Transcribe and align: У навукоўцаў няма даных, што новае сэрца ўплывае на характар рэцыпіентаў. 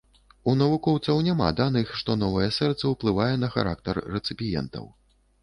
У 0.51 0.53
навукоўцаў 0.61 1.19
няма 1.27 1.49
даных, 1.59 1.91
што 1.99 2.15
новае 2.23 2.49
сэрца 2.57 2.83
ўплывае 2.95 3.29
на 3.45 3.53
характар 3.59 4.03
рэцыпіентаў. 4.17 4.91